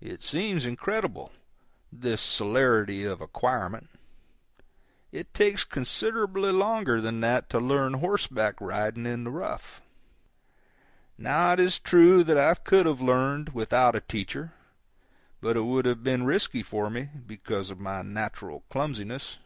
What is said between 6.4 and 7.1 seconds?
longer